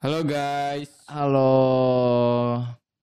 Halo 0.00 0.24
guys, 0.24 0.88
Halo, 1.12 1.52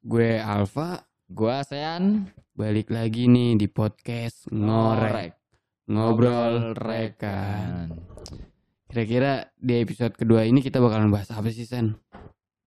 gue 0.01 0.41
Alfa. 0.41 1.05
gue 1.29 1.51
ASEAN 1.53 2.25
Balik 2.57 2.89
lagi 2.89 3.29
nih 3.29 3.53
di 3.53 3.69
podcast 3.69 4.49
Ngorek. 4.49 5.37
Ngobrol 5.85 6.73
rekan. 6.73 7.93
Kira-kira 8.89 9.45
di 9.53 9.77
episode 9.77 10.17
kedua 10.17 10.41
ini 10.41 10.57
kita 10.57 10.81
bakalan 10.81 11.13
bahas 11.13 11.29
apa 11.29 11.53
sih 11.53 11.69
Sen? 11.69 11.93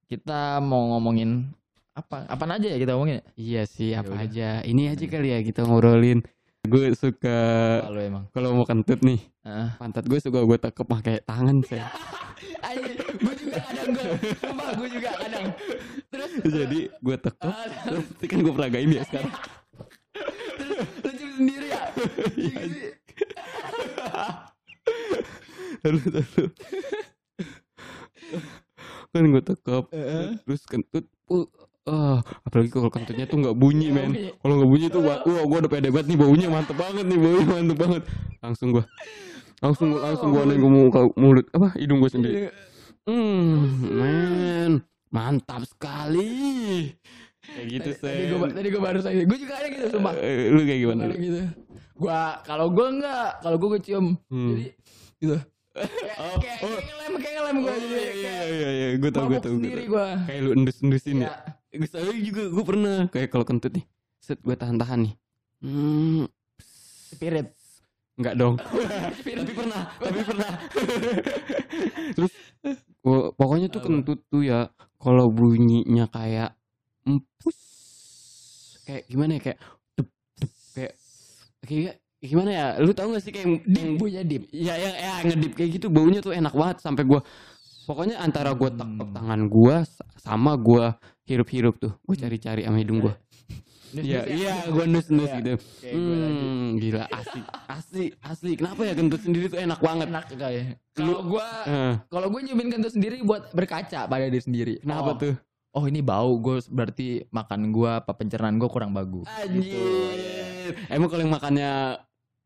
Kita 0.06 0.62
mau 0.62 0.94
ngomongin 0.94 1.50
apa? 1.98 2.30
Apaan 2.30 2.54
aja 2.54 2.70
ya 2.70 2.78
kita 2.78 2.94
ngomongin? 2.94 3.26
Iya 3.34 3.66
sih, 3.66 3.98
apa 3.98 4.14
Yaudah. 4.14 4.30
aja. 4.30 4.48
Ini 4.62 4.94
aja 4.94 5.04
kali 5.10 5.28
ya 5.34 5.38
kita 5.42 5.66
ngobrolin. 5.66 6.22
Gue 6.62 6.94
suka 6.94 7.40
Kalau 7.82 7.98
emang. 7.98 8.24
kalau 8.30 8.54
mau 8.54 8.62
kentut 8.62 9.02
nih, 9.02 9.18
Heeh. 9.42 9.74
pantat 9.74 10.06
gue 10.06 10.22
suka 10.22 10.38
gue 10.46 10.54
tekep 10.54 10.86
pakai 10.86 11.18
tangan 11.26 11.66
Sen. 11.66 11.82
gue 13.26 13.34
kadang 13.50 13.88
gue, 13.90 14.06
sumpah 14.38 14.68
gue 14.78 14.88
juga 14.90 15.10
kadang. 15.18 15.46
Terus 16.10 16.30
Jadi 16.46 16.78
gue 16.90 17.16
tekep, 17.18 17.54
terus 17.86 18.04
nanti 18.06 18.26
kan 18.30 18.38
gue 18.42 18.54
peragain 18.54 18.90
ya 18.90 19.02
sekarang. 19.06 19.32
lu 21.00 21.10
cium 21.16 21.32
sendiri 21.38 21.66
ya? 21.70 21.82
Iya 22.36 22.62
sih. 22.66 22.92
Lalu, 25.80 26.00
lalu. 26.12 26.44
kan 29.10 29.24
gue 29.26 29.42
tekep, 29.42 29.84
Heeh. 29.90 30.26
terus 30.46 30.62
kentut 30.70 31.04
uh, 31.30 31.46
ah, 31.90 32.18
apalagi 32.46 32.70
kalau 32.70 32.90
kentutnya 32.92 33.26
tuh 33.26 33.42
nggak 33.42 33.56
bunyi 33.56 33.90
Nggak 33.90 34.06
men 34.06 34.12
kalau 34.38 34.54
nggak 34.60 34.70
bunyi 34.70 34.86
tuh 34.92 35.02
wah 35.02 35.18
wah, 35.24 35.44
gue 35.46 35.58
udah 35.66 35.70
pede 35.70 35.88
banget 35.90 36.06
nih 36.12 36.18
baunya 36.18 36.46
mantep 36.46 36.76
banget 36.76 37.04
nih 37.06 37.18
baunya 37.18 37.46
mantep 37.46 37.78
banget 37.78 38.02
langsung 38.38 38.68
gue 38.74 38.84
langsung 39.60 39.88
langsung 39.98 40.28
gue 40.32 40.42
nih 40.46 40.56
gue 40.56 40.70
mau 40.70 40.86
ke 40.88 41.00
mulut 41.18 41.46
apa 41.52 41.68
hidung 41.76 41.98
gue 42.00 42.10
sendiri 42.10 42.36
hmm 43.08 43.56
men 43.90 44.72
mantap 45.08 45.64
sekali 45.64 46.92
kayak 47.42 47.66
gitu 47.68 47.90
Tadi 47.96 48.00
sih 48.00 48.30
gue 48.30 48.48
tadi 48.52 48.68
gue 48.68 48.82
baru 48.82 49.00
saja. 49.00 49.22
Gue 49.24 49.38
juga 49.38 49.54
ada 49.58 49.66
gitu 49.66 49.86
sumpah. 49.90 50.14
lu 50.50 50.60
kayak 50.62 50.80
gimana 50.80 51.02
lu? 51.04 51.14
gitu. 51.16 51.40
Gua 51.96 52.20
kalau 52.42 52.70
gue 52.70 52.86
enggak, 52.88 53.28
kalau 53.40 53.56
gue 53.58 53.68
gue 53.70 53.82
cium. 53.82 54.06
Hmm. 54.28 54.48
Jadi 54.54 54.64
gitu. 55.18 55.36
Oh, 56.20 56.34
Kayak 56.42 56.58
oh. 56.60 56.68
kayak 56.68 56.84
ngelem, 56.84 57.12
kayak 57.16 57.34
ngelem 57.38 57.56
gue 57.56 57.70
Oh, 57.70 57.78
iya 57.78 58.10
iya 58.10 58.36
iya 58.44 58.68
iya 58.68 58.88
gue 58.98 59.10
tau 59.10 59.24
gue 59.24 59.38
tau 59.38 59.54
sendiri 59.54 59.86
gue. 59.86 60.06
kayak 60.26 60.40
lu 60.42 60.50
endus 60.52 60.76
endusin 60.82 61.22
ya 61.22 61.30
gue 61.70 61.86
saya 61.86 62.10
juga 62.12 62.42
gue 62.50 62.64
pernah 62.66 62.98
kayak 63.06 63.30
kalau 63.30 63.46
kentut 63.46 63.70
nih 63.72 63.86
set 64.18 64.42
gue 64.42 64.52
tahan 64.52 64.76
tahan 64.76 65.06
nih 65.06 65.14
hmm 65.62 66.26
Spirit. 67.10 67.54
Enggak 68.14 68.34
dong. 68.36 68.54
tapi 69.14 69.52
pernah, 69.54 69.82
tapi 69.96 70.20
pernah. 70.30 70.50
Terus 72.12 72.32
pokoknya 73.40 73.72
tuh 73.72 73.80
Apa? 73.80 73.88
kentut 73.88 74.20
tuh 74.28 74.44
ya 74.44 74.68
kalau 75.00 75.32
bunyinya 75.32 76.04
kayak 76.12 76.52
empus 77.08 77.56
kayak 78.84 79.08
gimana 79.08 79.40
ya 79.40 79.40
kayak 79.40 79.58
dup, 79.96 80.08
dup, 80.36 80.52
kayak 80.76 80.92
kayak 81.64 81.94
gimana 82.20 82.50
ya? 82.52 82.66
Lu 82.84 82.92
tahu 82.92 83.16
gak 83.16 83.24
sih 83.24 83.32
kayak 83.32 83.64
Dip 83.64 83.96
punya 83.96 84.20
dip. 84.20 84.44
ya 84.52 84.76
yang 84.76 84.92
ya, 84.92 85.12
ngedip 85.24 85.56
kayak 85.56 85.70
gitu 85.80 85.86
baunya 85.88 86.20
tuh 86.20 86.36
enak 86.36 86.52
banget 86.52 86.84
sampai 86.84 87.08
gua 87.08 87.24
pokoknya 87.88 88.20
antara 88.20 88.52
gua 88.52 88.68
tekuk 88.68 89.08
tangan 89.16 89.40
gua 89.48 89.76
sama 90.20 90.52
gua 90.60 91.00
hirup-hirup 91.24 91.80
tuh. 91.80 91.92
Gua 92.04 92.12
Hmm. 92.12 92.22
cari-cari 92.28 92.68
sama 92.68 92.76
hidung 92.76 93.00
gua. 93.00 93.16
Iya, 93.90 94.20
ya. 94.22 94.22
iya, 94.30 94.54
gua 94.70 94.84
nus-nus 94.86 95.30
Iya. 95.30 95.38
gitu. 95.42 95.54
Kayak 95.82 95.94
gue 95.98 96.16
lagi. 96.16 96.44
Hmm, 96.46 96.68
gila 96.78 97.04
asli, 97.10 97.40
asli, 97.66 98.04
asli. 98.22 98.50
Kenapa 98.54 98.80
ya 98.86 98.94
kentut 98.94 99.20
sendiri 99.22 99.46
tuh 99.50 99.58
enak 99.58 99.80
banget? 99.82 100.06
Enak 100.08 100.24
kayak. 100.34 100.64
Kalau 100.94 101.18
gua 101.26 101.46
Eh, 101.66 101.94
kalau 102.06 102.26
gue 102.30 102.40
nyumin 102.46 102.68
kentut 102.70 102.92
sendiri 102.94 103.16
buat 103.26 103.50
berkaca 103.50 104.06
pada 104.06 104.24
diri 104.30 104.42
sendiri. 104.42 104.74
kenapa 104.82 105.10
oh, 105.12 105.16
tuh? 105.18 105.34
Oh 105.70 105.84
ini 105.86 106.02
bau, 106.02 106.34
gue 106.38 106.58
berarti 106.66 107.26
makan 107.30 107.70
gua 107.70 108.02
apa 108.02 108.12
pencernaan 108.14 108.58
gue 108.58 108.70
kurang 108.70 108.90
bagus. 108.94 109.26
Anjir. 109.30 109.70
Gitu. 109.70 110.90
Emang 110.90 111.08
kalau 111.10 111.22
yang 111.26 111.34
makannya 111.34 111.72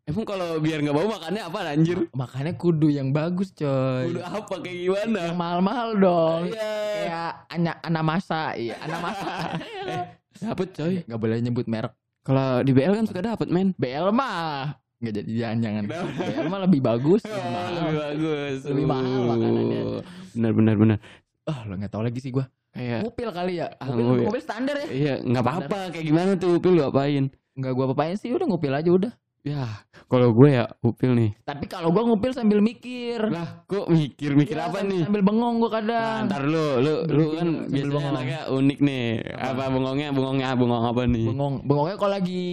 Emang 0.05 0.29
kalau 0.29 0.61
biar 0.61 0.85
nggak 0.85 0.93
bau 0.93 1.09
makannya 1.09 1.43
apa 1.49 1.59
anjir? 1.65 1.97
Makanya 2.13 2.53
kudu 2.61 2.93
yang 2.93 3.09
bagus 3.09 3.57
coy. 3.57 4.13
Udah 4.13 4.37
apa 4.37 4.61
kayak 4.61 4.77
gimana? 4.85 5.33
Mahal-mahal 5.33 5.91
dong. 5.97 6.41
Iya. 6.53 6.77
Kayak 6.93 7.33
anak 7.49 7.77
anamasa, 7.81 8.43
iya 8.53 8.77
anamasa. 8.85 9.33
Dapet 10.41 10.69
coy. 10.73 10.95
Gak 11.05 11.21
boleh 11.21 11.39
nyebut 11.39 11.67
merek. 11.67 11.93
Kalau 12.25 12.65
di 12.65 12.73
BL 12.73 12.95
kan 12.95 13.05
suka 13.05 13.21
dapet 13.21 13.53
men. 13.53 13.77
BL 13.77 14.09
mah 14.11 14.81
nggak 14.99 15.15
jadi 15.21 15.33
jangan-jangan. 15.37 15.83
Kenapa? 15.85 16.09
BL 16.17 16.47
mah 16.49 16.61
lebih 16.65 16.81
bagus, 16.81 17.21
lebih 17.29 17.45
mahal. 17.45 17.73
Lebih 17.77 17.99
bagus. 18.01 18.59
Lebih 18.65 18.87
mahal 18.89 19.21
makanannya. 19.29 19.81
Benar 20.33 20.53
benar 20.57 20.75
benar. 20.81 20.99
Ah, 21.45 21.59
lo 21.69 21.77
nggak 21.77 21.93
tahu 21.93 22.03
lagi 22.09 22.19
sih 22.25 22.33
gua. 22.33 22.49
Kayak 22.73 23.05
Ngupil 23.05 23.29
kali 23.31 23.53
ya. 23.61 23.67
Ah, 23.77 23.87
Ngupil, 23.93 24.03
ngupil. 24.03 24.25
ngupil 24.27 24.43
standar 24.43 24.77
ya. 24.81 24.87
iya 24.89 25.15
nggak 25.21 25.45
apa-apa 25.45 25.79
kayak 25.93 26.05
gimana 26.09 26.31
tuh 26.35 26.57
upil 26.57 26.73
lu 26.73 26.83
apain? 26.83 27.29
Nggak 27.55 27.73
gua 27.77 27.85
apa-apain 27.93 28.17
sih, 28.17 28.33
udah 28.33 28.47
ngupil 28.49 28.73
aja 28.73 28.91
udah. 28.91 29.13
Ya 29.45 29.69
kalau 30.09 30.33
gue 30.33 30.57
ya 30.57 30.65
upil 30.81 31.13
nih. 31.13 31.31
Tapi 31.45 31.69
kalau 31.69 31.93
gua 31.93 32.09
ngupil 32.09 32.33
sambil 32.33 32.65
mikir. 32.65 33.21
Lah 33.29 33.61
kok 33.69 33.93
mikir 33.93 34.33
mikir 34.33 34.57
Iya, 34.57 34.73
apa 34.73 34.81
sambil- 34.81 34.89
nih? 34.89 35.03
Sambil 35.05 35.23
bengong 35.23 35.57
Nah, 35.61 35.69
kadang. 35.69 36.21
ntar 36.25 36.43
lu, 36.45 36.65
lu, 36.81 36.95
lu 37.05 37.25
kan 37.31 37.45
sambil 37.45 37.69
biasanya 37.69 37.93
bengong. 37.93 38.07
anaknya 38.09 38.41
unik 38.49 38.79
nih. 38.81 39.05
Apa? 39.37 39.53
Apa 39.53 39.65
bengongnya, 39.69 40.09
bengongnya, 40.11 40.49
bengong 40.57 40.85
apa 40.87 41.03
nih? 41.05 41.27
Bengong, 41.29 41.55
bengongnya 41.61 41.97
kalau 42.01 42.13
lagi 42.15 42.45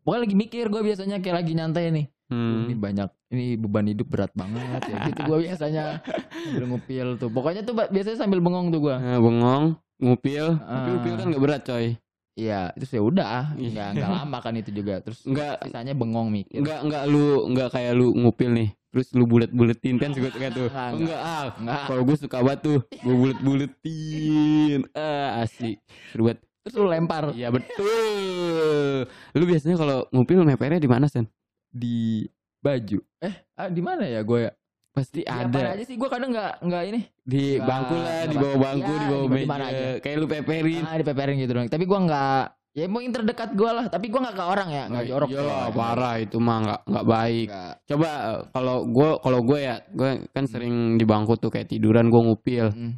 pokoknya 0.00 0.20
lagi 0.24 0.36
mikir 0.38 0.64
gua 0.66 0.80
biasanya 0.80 1.16
kayak 1.20 1.36
lagi 1.36 1.52
nyantai 1.52 1.84
nih. 1.92 2.06
Hmm. 2.30 2.64
Ini 2.64 2.74
banyak, 2.74 3.08
ini 3.30 3.46
beban 3.58 3.84
hidup 3.84 4.06
berat 4.06 4.32
banget 4.32 4.80
ya. 4.86 4.96
Gitu 5.12 5.20
gua 5.22 5.38
biasanya 5.38 5.84
sambil 6.24 6.64
ngupil 6.68 7.06
tuh. 7.16 7.28
Pokoknya 7.28 7.62
tuh 7.62 7.74
biasanya 7.76 8.16
sambil 8.16 8.40
bengong 8.40 8.72
tuh 8.72 8.80
gua. 8.80 8.96
Nah, 8.96 9.20
bengong, 9.20 9.64
ngupil, 9.98 10.56
tapi 10.56 10.88
Ah. 10.88 10.96
upil 10.96 11.14
kan 11.16 11.26
gak 11.28 11.42
berat 11.42 11.62
coy. 11.62 11.86
Iya, 12.34 12.70
terus 12.78 12.90
ya 12.90 13.02
udah, 13.02 13.52
Iya. 13.54 13.68
nggak 13.70 13.88
nggak 13.96 14.10
lama 14.10 14.38
kan 14.40 14.54
itu 14.54 14.70
juga. 14.70 15.02
Terus 15.02 15.26
Enggak, 15.26 15.60
sisanya 15.66 15.92
bengong 15.92 16.30
mikir. 16.30 16.62
enggak, 16.62 16.78
enggak 16.82 17.04
lu, 17.06 17.26
enggak 17.46 17.68
kayak 17.70 17.92
lu 17.92 18.14
ngupil 18.14 18.50
nih. 18.54 18.70
Terus 18.90 19.06
lu 19.14 19.22
bulet-buletin 19.22 19.96
kan 19.98 20.10
suka 20.10 20.30
suka 20.30 20.48
tuh. 20.50 20.66
Enggak, 20.66 20.90
enggak, 20.94 21.20
ah. 21.20 21.46
Enggak. 21.54 21.82
Kalau 21.86 22.02
gue 22.02 22.16
suka 22.16 22.38
banget 22.40 22.60
tuh, 22.60 22.78
gue 22.82 23.14
bulet-buletin. 23.14 24.80
Ah, 24.94 25.42
asik. 25.42 25.78
Seru 26.10 26.26
banget. 26.26 26.42
Terus 26.60 26.74
lu 26.76 26.86
lempar 26.86 27.24
Iya 27.32 27.48
betul. 27.48 29.08
Lu 29.32 29.44
biasanya 29.44 29.76
kalau 29.76 30.04
ngupil 30.10 30.44
mepernya 30.44 30.76
di 30.76 30.90
mana, 30.90 31.06
Sen? 31.06 31.24
di 31.70 32.26
baju. 32.58 32.98
Eh, 33.22 33.34
ah, 33.54 33.70
di 33.70 33.78
mana 33.78 34.02
ya 34.04 34.20
gue 34.20 34.38
ya? 34.42 34.52
Pasti 34.90 35.22
Dilempar 35.22 35.62
ada 35.62 35.70
aja 35.78 35.84
sih 35.86 35.94
gue 35.94 36.08
kadang 36.10 36.30
nggak 36.34 36.52
nggak 36.66 36.82
ini. 36.90 37.00
di 37.22 37.56
Enggak, 37.56 37.66
bangku 37.70 37.94
lah, 37.94 38.22
di 38.26 38.36
bawah 38.36 38.58
bangku, 38.58 38.90
Iya, 38.90 38.98
di 38.98 39.06
bawah 39.06 39.22
di- 39.22 39.30
di 39.30 39.46
meja. 39.46 39.66
aja. 39.70 39.86
Kayak 40.02 40.16
lu 40.18 40.26
peperin. 40.26 40.82
Ah, 40.82 40.96
dipeperin 40.98 41.36
gitu 41.38 41.52
dong. 41.54 41.66
Tapi 41.70 41.84
gua 41.86 41.98
nggak 42.02 42.44
ya 42.70 42.86
mungkin 42.86 43.10
terdekat 43.10 43.50
gua 43.54 43.70
lah, 43.70 43.86
tapi 43.86 44.06
gua 44.10 44.20
nggak 44.26 44.36
ke 44.36 44.44
orang 44.46 44.68
ya, 44.70 44.84
nggak 44.90 45.04
jorok. 45.06 45.28
Iya 45.30 45.40
lah, 45.46 45.58
orang. 45.62 45.74
parah 45.78 46.14
itu 46.18 46.36
mah 46.42 46.58
nggak 46.58 46.80
nggak 46.90 47.06
baik. 47.06 47.46
Nggak. 47.54 47.74
Coba 47.86 48.08
eh, 48.10 48.40
kalau 48.50 48.76
gue 48.90 49.10
kalau 49.22 49.40
gue 49.46 49.58
ya, 49.62 49.76
gue 49.90 50.10
kan 50.30 50.44
sering 50.50 50.74
di 50.98 51.04
bangku 51.06 51.32
tuh 51.38 51.50
kayak 51.50 51.70
tiduran 51.70 52.10
gue 52.10 52.20
ngupil. 52.26 52.66
Mm. 52.74 52.94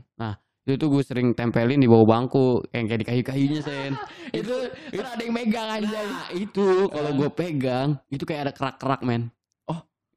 Itu 0.62 0.78
tuh 0.78 0.88
gue 0.94 1.02
sering 1.02 1.34
tempelin 1.34 1.82
di 1.82 1.90
bawah 1.90 2.06
bangku, 2.06 2.62
kayak 2.70 2.86
kayak 2.86 3.00
di 3.02 3.06
kayu-kayunya 3.10 3.60
sen. 3.66 3.92
itu 4.38 4.54
itu 4.94 5.02
ada 5.02 5.18
yang 5.18 5.34
megang 5.34 5.66
aja. 5.66 5.90
Nah, 6.06 6.30
itu 6.30 6.86
kalau 6.86 7.10
gue 7.18 7.28
pegang, 7.34 7.98
itu 8.08 8.22
kayak 8.22 8.40
ada 8.46 8.52
kerak-kerak 8.54 9.02
men. 9.02 9.34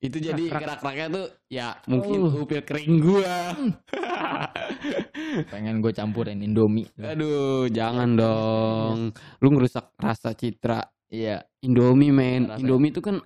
Itu 0.05 0.17
jadi 0.19 0.43
kerak-kerak. 0.49 0.79
kerak-keraknya 0.81 1.07
tuh 1.11 1.25
ya 1.47 1.67
mungkin 1.85 2.19
Oh. 2.23 2.41
upil 2.41 2.61
kering 2.61 2.93
gua. 2.99 3.35
Pengen 5.51 5.79
gue 5.79 5.91
campurin 5.91 6.39
Indomie. 6.39 6.87
Aduh, 6.95 7.67
jangan 7.67 8.15
dong. 8.15 8.97
Lu 9.39 9.47
ngerusak 9.49 9.91
rasa 9.97 10.31
citra 10.31 10.81
Iya. 11.05 11.43
Indomie 11.61 12.09
men. 12.09 12.49
Indomie 12.55 12.89
itu 12.89 12.99
kan 12.99 13.21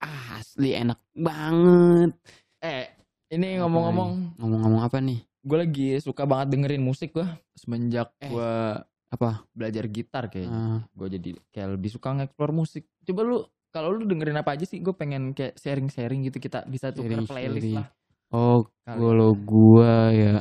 asli 0.00 0.74
enak 0.74 1.00
banget. 1.10 2.12
Eh, 2.60 2.84
ini 3.30 3.56
ngomong-ngomong, 3.58 4.36
Ngomong-ngomong 4.36 4.82
apa 4.82 4.98
nih? 4.98 5.20
gue 5.40 5.58
lagi 5.60 5.88
suka 6.00 6.24
banget 6.24 6.56
dengerin 6.56 6.80
musik 6.80 7.12
gua 7.12 7.36
semenjak 7.52 8.08
Eh. 8.18 8.32
gua 8.32 8.80
Apa? 9.06 9.44
belajar 9.52 9.84
gitar 9.86 10.26
kayaknya. 10.26 10.50
Ah, 10.50 10.80
Gue 10.90 11.08
jadi 11.08 11.36
kayak 11.48 11.76
lebih 11.76 11.90
suka 11.90 12.10
nge-explore 12.12 12.50
musik. 12.50 12.88
Coba 13.04 13.20
lu 13.22 13.38
kalau 13.74 13.90
lu 13.90 14.06
dengerin 14.06 14.38
apa 14.38 14.54
aja 14.54 14.62
sih? 14.62 14.78
Gue 14.78 14.94
pengen 14.94 15.34
kayak 15.34 15.58
sharing-sharing 15.58 16.22
gitu 16.30 16.38
kita 16.38 16.62
bisa 16.70 16.94
tuker 16.94 17.26
playlist 17.26 17.66
Sharing-sharing. 17.66 17.74
lah. 17.74 17.90
oh, 18.30 18.62
kalau 18.86 19.34
gua 19.34 20.14
ya 20.14 20.34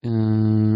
eh, 0.00 0.74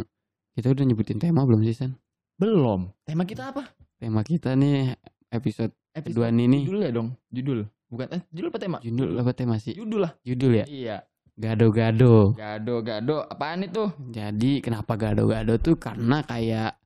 kita 0.52 0.68
udah 0.76 0.84
nyebutin 0.84 1.16
tema 1.16 1.48
belum 1.48 1.64
sih 1.64 1.72
Sen? 1.72 1.96
Belum. 2.36 2.92
Tema 3.08 3.24
kita 3.24 3.48
apa? 3.48 3.72
Tema 3.96 4.20
kita 4.20 4.52
nih 4.52 4.92
episode 5.32 5.72
Episode 5.96 6.12
kedua 6.12 6.28
ini 6.28 6.44
nih. 6.52 6.62
Judul 6.68 6.80
ya 6.84 6.90
dong, 6.92 7.08
judul. 7.32 7.60
Bukan 7.88 8.06
eh 8.12 8.22
judul 8.28 8.48
apa 8.52 8.58
tema? 8.60 8.78
Judul 8.84 9.10
apa 9.16 9.32
tema 9.32 9.54
sih? 9.56 9.72
Judul 9.72 10.04
lah. 10.04 10.12
Judul 10.20 10.52
ya? 10.60 10.64
Iya. 10.68 10.96
Gado-gado. 11.36 12.36
Gado 12.36 12.80
gado 12.84 13.24
apaan 13.24 13.64
itu? 13.64 13.88
Jadi 14.12 14.60
kenapa 14.60 14.96
gado-gado 15.00 15.56
tuh 15.56 15.76
karena 15.80 16.20
kayak 16.24 16.76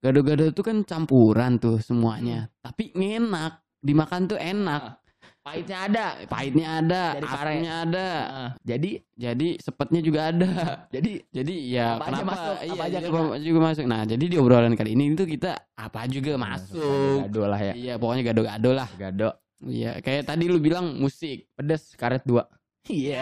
gado-gado 0.00 0.52
tuh 0.52 0.64
kan 0.64 0.80
campuran 0.84 1.56
tuh 1.60 1.80
semuanya. 1.80 2.48
Tapi 2.60 2.92
enak, 2.92 3.63
dimakan 3.84 4.20
tuh 4.26 4.40
enak. 4.40 4.98
Pahitnya 5.44 5.76
ada. 5.84 6.06
pahitnya 6.24 6.66
ada 6.80 7.02
pare. 7.20 7.28
asamnya 7.28 7.72
ada 7.84 8.08
Heeh. 8.08 8.50
jadi 8.64 8.90
jadi 9.12 9.48
sepetnya 9.60 10.00
juga 10.00 10.32
ada 10.32 10.48
jadi 10.96 11.12
jadi 11.28 11.54
ya 11.68 11.86
Apa 11.92 12.04
aja 12.08 12.12
kenapa 12.16 12.32
masuk, 12.32 12.56
iya, 12.56 12.72
apa 12.72 12.82
aja 12.82 12.96
iya, 12.96 13.00
kena. 13.04 13.20
apa 13.20 13.36
juga 13.44 13.58
masuk 13.60 13.84
nah 13.84 14.00
jadi 14.08 14.24
di 14.24 14.36
obrolan 14.40 14.72
kali 14.72 14.90
ini 14.96 15.04
itu 15.12 15.24
kita 15.28 15.52
apa 15.76 16.00
juga 16.08 16.32
masuk 16.40 17.28
Gado 17.28 17.42
lah 17.44 17.60
ya. 17.60 17.72
iya 17.76 17.94
pokoknya 18.00 18.22
gado-gado 18.24 18.70
lah 18.72 18.88
Gado. 18.96 19.30
iya 19.68 20.00
kayak 20.00 20.24
tadi 20.24 20.44
lu 20.48 20.56
bilang 20.56 20.96
musik 20.96 21.44
Pedes 21.52 21.92
karet 21.92 22.24
dua. 22.24 22.48
iya 22.88 23.20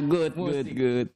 good 0.00 0.32
good 0.32 0.64
Musik. 0.64 0.72
good 0.72 1.08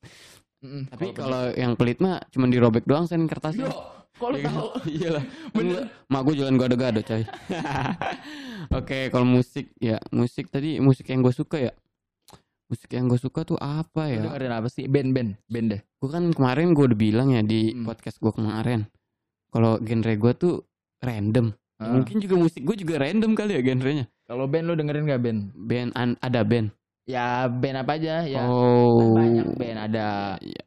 Mm-mm. 0.61 0.83
tapi 0.93 1.07
kalau 1.13 1.57
yang 1.57 1.73
pelit 1.73 2.01
mah 2.01 2.21
cuma 2.29 2.45
dirobek 2.49 2.85
doang 2.85 3.09
sen 3.09 3.25
kertasnya 3.25 3.65
Yo, 3.65 3.81
kok 4.17 4.29
lu 4.29 4.37
Iya 4.37 4.43
kan? 4.43 4.53
tahu? 4.53 4.69
Iyalah. 4.97 5.25
Bener. 5.53 5.83
Mak 6.07 6.21
gue 6.23 6.35
jualan 6.35 6.57
gado-gado 6.57 7.01
coy. 7.03 7.23
Oke, 8.79 8.99
kalau 9.09 9.25
musik 9.25 9.71
ya, 9.77 10.01
musik 10.11 10.49
tadi 10.49 10.79
musik 10.79 11.07
yang 11.07 11.21
gue 11.21 11.31
suka 11.31 11.59
ya. 11.61 11.73
Musik 12.67 12.91
yang 12.91 13.07
gue 13.07 13.15
suka 13.17 13.45
tuh 13.45 13.55
apa 13.57 14.11
Lu 14.11 14.13
ya? 14.13 14.21
dengerin 14.27 14.53
apa 14.53 14.67
sih? 14.67 14.85
Band 14.85 15.15
band 15.15 15.67
deh. 15.71 15.81
Gue 15.97 16.11
kan 16.11 16.27
kemarin 16.29 16.75
gue 16.75 16.85
udah 16.85 16.99
bilang 16.99 17.29
ya 17.31 17.41
di 17.41 17.71
Hmm. 17.71 17.87
podcast 17.87 18.19
gue 18.19 18.33
kemarin. 18.33 18.91
Kalau 19.49 19.79
genre 19.79 20.13
gue 20.13 20.33
tuh 20.35 20.55
random. 20.99 21.55
Ya, 21.55 21.63
Ah. 21.79 21.93
Mungkin 21.93 22.19
juga 22.19 22.35
musik 22.35 22.65
gue 22.65 22.75
juga 22.75 22.99
random 22.99 23.37
kali 23.37 23.55
ya 23.55 23.63
genrenya. 23.63 24.11
Kalau 24.27 24.51
band 24.51 24.67
lu 24.67 24.75
dengerin 24.75 25.07
gak 25.07 25.23
band? 25.23 25.41
Band 25.55 25.91
an- 25.95 26.19
ada 26.19 26.43
band. 26.43 26.75
Ya 27.07 27.47
band 27.47 27.87
apa 27.87 27.93
aja 27.95 28.27
ya. 28.27 28.43
oh. 28.43 29.15
Banyak 29.15 29.55
band 29.55 29.79
ada 29.87 30.07
Iya. 30.43 30.66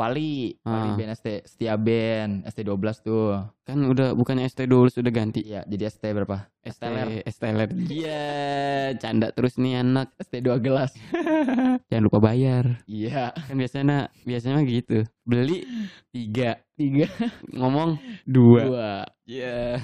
Wali, 0.00 0.56
Wali 0.62 0.88
Ah. 0.88 0.96
band 0.96 1.12
ST 1.12 1.26
Setia 1.44 1.76
Band, 1.76 2.32
ST12 2.44 2.72
tuh. 3.00 3.36
Kan 3.60 3.84
udah 3.84 4.12
bukannya 4.12 4.48
ST 4.48 4.64
dulu 4.64 4.88
sudah 4.88 5.08
ganti. 5.08 5.44
Iya, 5.44 5.60
jadi 5.62 5.86
ST 5.86 6.00
berapa? 6.08 6.48
ST 6.58 6.80
Esteller. 6.80 7.06
Esteller. 7.22 7.68
Iya, 7.86 8.24
canda 8.96 9.28
terus 9.28 9.54
nih 9.54 9.78
anak. 9.78 10.16
ST 10.16 10.40
2 10.40 10.56
gelas. 10.58 10.96
Jangan 11.88 12.02
lupa 12.02 12.18
bayar. 12.22 12.80
Iya, 12.84 13.36
kan 13.36 13.54
biasanya 13.54 13.96
biasanya 14.22 14.54
mah 14.54 14.66
gitu 14.66 14.98
beli 15.22 15.62
tiga 16.08 16.58
tiga 16.74 17.06
ngomong 17.50 17.94
dua 18.26 18.60
dua. 18.64 18.92
ya 19.22 19.78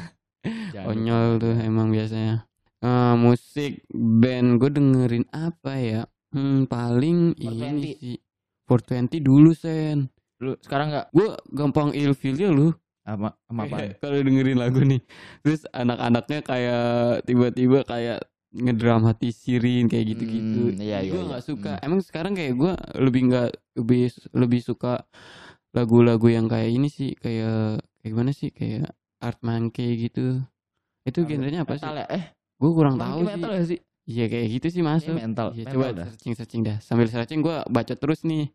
Jangan 0.73 0.87
konyol 0.89 1.27
tuh 1.39 1.55
emang 1.57 1.89
biasanya 1.89 2.49
Eh, 2.77 3.15
musik 3.17 3.83
band 3.91 4.59
gue 4.59 4.71
dengerin 4.71 5.27
apa 5.29 5.73
ya 5.75 6.03
hmm, 6.31 6.67
paling 6.67 7.33
ini 7.35 7.57
420. 7.73 7.97
sih 7.97 8.17
420 8.67 9.23
dulu 9.23 9.51
sen. 9.55 10.11
Lu 10.43 10.53
sekarang 10.61 10.93
nggak? 10.93 11.07
Gue 11.15 11.29
gampang 11.55 11.95
ilfilnya 11.97 12.53
lu 12.53 12.75
apa? 13.07 13.39
Sama 13.47 13.71
apa? 13.71 13.77
Kayak 13.79 13.93
kalau 14.03 14.19
dengerin 14.21 14.59
lagu 14.59 14.81
nih. 14.83 15.01
Terus 15.47 15.63
anak-anaknya 15.71 16.39
kayak 16.43 16.87
tiba-tiba 17.25 17.79
kayak 17.87 18.19
ngedramatisirin 18.57 19.87
kayak 19.87 20.05
gitu-gitu. 20.17 20.63
Hmm, 20.75 20.81
iya, 20.83 21.05
iya, 21.05 21.13
gue 21.13 21.23
iya. 21.23 21.29
nggak 21.31 21.45
suka. 21.45 21.73
Hmm. 21.79 21.85
emang 21.87 22.01
sekarang 22.03 22.33
kayak 22.35 22.55
gue 22.59 22.73
lebih 22.99 23.23
nggak 23.31 23.51
lebih 23.79 24.05
lebih 24.35 24.61
suka 24.65 25.05
lagu-lagu 25.77 26.27
yang 26.27 26.51
kayak 26.51 26.71
ini 26.75 26.89
sih. 26.91 27.15
Kayak 27.17 27.85
kayak 28.03 28.11
gimana 28.11 28.31
sih? 28.35 28.51
Kayak 28.51 28.91
art 29.23 29.41
monkey 29.47 30.11
gitu. 30.11 30.43
Itu 31.07 31.23
genrenya 31.23 31.63
apa 31.63 31.79
sih? 31.79 31.87
Ya? 31.87 32.07
Eh, 32.11 32.25
gue 32.59 32.71
kurang 32.75 32.99
Monkey 32.99 33.07
tahu 33.07 33.21
metal 33.23 33.53
sih. 33.53 33.57
ya 33.57 33.65
sih? 33.65 33.81
Iya 34.07 34.25
kayak 34.25 34.47
gitu 34.53 34.67
sih 34.71 34.83
masuk 34.83 35.13
Ini 35.13 35.21
mental. 35.21 35.49
Iya, 35.51 35.59
mental 35.61 35.73
coba 35.73 35.87
dah. 35.93 36.07
searching 36.09 36.33
searching 36.33 36.63
dah 36.63 36.77
sambil 36.79 37.07
searching 37.07 37.41
gue 37.41 37.57
baca 37.67 37.93
terus 37.93 38.23
nih 38.23 38.49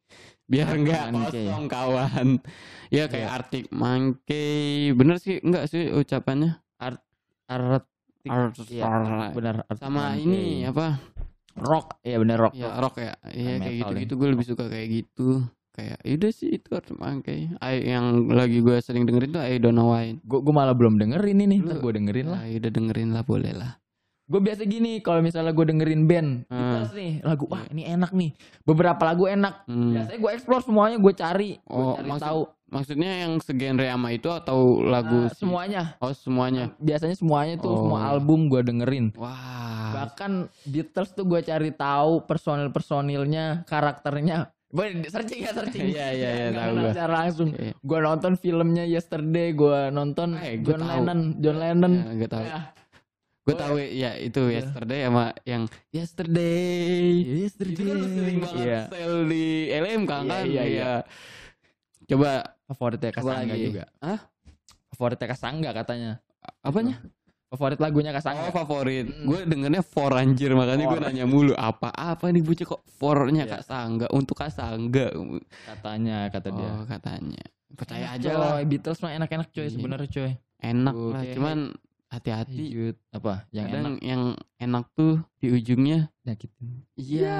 biar 0.45 0.67
Arctic 0.69 0.81
nggak 0.81 1.03
Monkey. 1.09 1.45
kosong 1.45 1.65
kawan 1.67 2.27
ya 2.89 3.03
kayak 3.05 3.19
Iya. 3.21 3.33
Arctic 3.33 3.65
Monkey 3.69 4.51
bener 4.91 5.15
sih 5.17 5.35
enggak 5.37 5.63
sih 5.65 5.87
ucapannya 5.89 6.55
Art 6.77 6.99
Art 7.45 7.85
Iya, 8.21 8.85
benar. 9.31 9.65
Arctic 9.65 9.81
sama 9.81 10.13
Monkey. 10.13 10.23
ini 10.23 10.41
apa 10.63 11.01
rock. 11.53 11.99
Iya 12.01 12.17
benar 12.17 12.37
rock. 12.39 12.53
ya 12.53 12.69
rock 12.73 12.95
ya 12.97 13.13
iya 13.29 13.53
kayak 13.57 13.75
gitu 13.77 13.91
ya. 13.91 13.99
gitu 13.99 14.13
gue 14.15 14.27
lebih 14.29 14.45
suka 14.45 14.63
kayak 14.65 14.87
gitu 14.89 15.29
kayak 15.71 15.99
udah 16.01 16.31
sih 16.31 16.49
itu 16.53 16.69
Arctic 16.69 16.95
Monkey 16.95 17.39
I, 17.57 17.75
yang 17.89 18.05
lagi 18.29 18.59
gue 18.59 18.77
sering 18.77 19.03
dengerin 19.03 19.31
tuh 19.31 19.41
I 19.41 19.57
don't 19.57 19.73
know 19.73 19.89
why 19.89 20.15
Gue 20.21 20.39
gue 20.39 20.53
malah 20.53 20.71
belum 20.71 20.95
dengerin 20.95 21.37
ini. 21.41 21.59
Ntar 21.59 21.79
gue 21.79 21.91
dengerin 21.93 22.27
lah. 22.29 22.39
Ah, 22.39 22.47
udah 22.47 22.71
dengerin 22.71 23.09
lah 23.09 23.23
boleh 23.23 23.51
lah 23.51 23.80
Gue 24.31 24.39
biasa 24.41 24.63
gini 24.63 24.97
kalau 24.97 25.19
misalnya 25.19 25.51
gue 25.51 25.65
dengerin 25.65 26.07
band, 26.07 26.29
Hmm. 26.47 26.87
Nih 26.89 27.19
lagu 27.21 27.45
wah 27.45 27.67
ini 27.67 27.83
enak 27.85 28.11
nih. 28.11 28.31
Beberapa 28.63 29.03
lagu 29.03 29.27
enak. 29.27 29.67
Hmm. 29.67 29.91
Biasanya 29.91 30.17
gue 30.17 30.31
explore 30.31 30.63
semuanya, 30.63 30.97
gue 30.97 31.13
cari, 31.13 31.49
gue 31.57 31.67
Oh, 31.75 31.93
cari 31.93 32.07
maksud- 32.07 32.23
tahu 32.23 32.41
maksudnya 32.67 33.11
yang 33.19 33.33
segenre 33.37 33.83
sama 33.85 34.09
itu 34.09 34.29
atau 34.29 34.57
lagu 34.79 35.27
si- 35.27 35.43
semuanya. 35.43 35.99
oh 35.99 36.15
semuanya 36.15 36.71
Biasanya 36.77 37.13
semuanya 37.13 37.55
tuh 37.57 37.67
Oh. 37.69 37.77
semua 37.83 38.07
album 38.07 38.47
gue 38.47 38.61
dengerin. 38.61 39.11
wah 39.13 39.91
Bahkan 39.93 40.31
Beatles 40.65 41.11
tuh 41.11 41.25
gue 41.25 41.41
cari 41.41 41.69
tahu 41.69 42.23
personil 42.23 42.71
personilnya, 42.71 43.67
karakternya. 43.67 44.47
Boleh 44.67 45.03
searching 45.05 45.43
ya 45.43 45.51
searching. 45.51 45.83
Iya, 45.85 46.07
iya, 46.09 46.29
iya, 46.31 46.45
Nggak 46.49 46.63
tahu 46.63 46.71
gua. 46.73 46.89
secara 46.89 47.13
langsung. 47.17 47.49
Iya. 47.51 47.73
Gue 47.77 47.99
nonton 47.99 48.33
filmnya 48.33 48.83
Yesterday, 48.85 49.51
gue 49.51 49.91
nonton 49.91 50.29
Eh, 50.37 50.55
gua 50.57 50.69
John 50.69 50.79
tahu. 50.79 50.91
Lennon, 50.95 51.19
John 51.37 51.57
Lennon. 51.59 51.93
Ya, 51.93 52.13
gue 52.15 52.29
tahu 52.29 52.43
Ya. 52.45 52.59
Gue 53.41 53.55
tahu 53.55 53.75
ya 53.81 54.11
itu 54.15 54.41
Iya. 54.45 54.55
yesterday 54.61 54.99
sama 55.03 55.25
yang 55.43 55.63
yesterday 55.89 57.25
Yesterday. 57.39 57.73
itu 57.73 57.81
kan 57.83 57.97
sering 58.05 58.37
banget 58.39 58.61
Iya. 58.61 58.79
sel 58.87 59.15
di 59.25 59.45
LM 59.67 60.01
kan 60.05 60.23
Iya, 60.23 60.31
kan 60.31 60.45
iya, 60.45 60.63
iya. 60.63 60.91
coba 62.05 62.31
Favoritnya 62.63 63.11
Kasangga 63.11 63.55
juga. 63.57 63.83
Hah? 63.99 64.19
Favoritnya 64.89 65.27
Kasangga 65.27 65.69
katanya. 65.73 66.11
apanya 66.61 66.97
Favorit 67.47 67.77
lagunya 67.77 68.09
Kasangga. 68.09 68.47
Oh 68.47 68.53
favorit, 68.55 69.05
Mm. 69.05 69.25
gue 69.25 69.39
dengernya 69.43 69.83
for 69.83 70.13
anjir 70.13 70.53
makanya 70.53 70.87
gue 70.87 70.99
nanya 71.01 71.25
mulu 71.25 71.51
apa 71.51 71.91
apa 71.91 72.29
nih 72.29 72.39
bocah 72.39 72.63
kok 72.65 72.81
fornya 72.87 73.43
Iya. 73.43 73.57
kak 73.57 73.63
Sangga 73.63 74.07
untuk 74.09 74.35
kak 74.35 74.49
Sangga 74.49 75.11
katanya 75.65 76.29
kata 76.29 76.49
dia. 76.49 76.69
oh 76.69 76.83
katanya 76.85 77.43
percaya 77.71 78.05
Enak, 78.05 78.15
aja 78.15 78.29
coy. 78.29 78.37
lah 78.37 78.51
Beatles 78.63 78.99
mah 78.99 79.11
enak-enak 79.13 79.47
coy 79.49 79.63
Iya. 79.63 79.71
sebenarnya 79.71 80.09
coy. 80.09 80.31
enak 80.61 80.95
Oke. 80.95 81.09
lah 81.09 81.23
cuman 81.31 81.57
hati-hati. 82.11 82.91
Apa? 83.15 83.47
Yang 83.49 83.65
kadang 83.71 83.95
enak 83.95 84.03
yang 84.03 84.21
enak 84.59 84.83
tuh 84.93 85.23
di 85.39 85.47
ujungnya 85.49 86.11
nyakitin. 86.27 86.83
iya 86.99 87.23
Ya. 87.23 87.39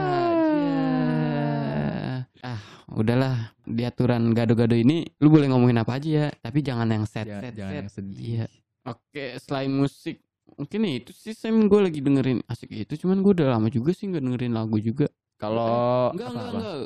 iya. 0.55 2.25
ah 2.41 2.61
udahlah 2.89 3.53
di 3.61 3.85
aturan 3.85 4.33
gado-gado 4.33 4.73
ini 4.73 5.05
lu 5.21 5.29
boleh 5.29 5.45
ngomongin 5.45 5.77
apa 5.77 6.01
aja 6.01 6.09
ya 6.09 6.27
tapi 6.41 6.65
jangan 6.65 6.89
yang 6.89 7.05
set 7.05 7.29
Jangan, 7.29 7.43
set 7.45 7.53
jangan 7.53 7.69
set 7.71 7.77
yang 7.77 7.89
sedih. 7.91 8.17
Iya. 8.17 8.45
Oke, 8.81 9.37
selain 9.37 9.69
musik, 9.69 10.25
mungkin 10.57 10.81
itu 10.89 11.13
sih 11.13 11.37
Sam 11.37 11.69
gue 11.69 11.79
lagi 11.85 12.01
dengerin 12.01 12.41
asik 12.49 12.73
itu, 12.73 12.97
cuman 13.05 13.21
gue 13.21 13.37
udah 13.37 13.53
lama 13.53 13.69
juga 13.69 13.93
sih 13.93 14.09
nggak 14.09 14.25
dengerin 14.25 14.57
lagu 14.57 14.81
juga. 14.81 15.05
Kalau 15.37 16.09
enggak, 16.09 16.27
apa, 16.27 16.33
enggak, 16.33 16.49
apa? 16.49 16.57
enggak. 16.57 16.77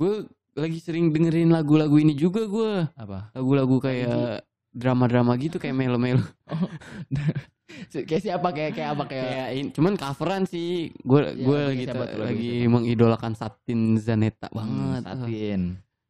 Gue 0.00 0.12
lagi 0.56 0.78
sering 0.80 1.12
dengerin 1.12 1.52
lagu-lagu 1.52 1.96
ini 2.00 2.16
juga 2.16 2.48
gue. 2.48 2.88
Apa? 2.96 3.28
Lagu-lagu 3.36 3.76
kayak 3.84 4.40
drama-drama 4.76 5.32
gitu 5.36 5.56
kayak 5.56 5.72
melo-melo. 5.72 6.20
kayak 8.06 8.22
siapa 8.22 8.48
kayak 8.52 8.72
kayak 8.72 8.90
apa 8.92 9.04
kayak 9.06 9.24
kayak 9.26 9.48
in- 9.54 9.72
cuman 9.72 9.96
coveran 9.96 10.44
sih. 10.44 10.92
Gue 11.00 11.24
Iya, 11.24 11.32
gue 11.34 11.60
lagunya 11.72 11.94
lagi 12.18 12.50
siapa? 12.60 12.70
mengidolakan 12.70 13.32
Satin 13.32 13.80
Zaneta 13.96 14.46
Hmm, 14.48 14.56
banget. 15.00 15.02
satin. 15.02 15.60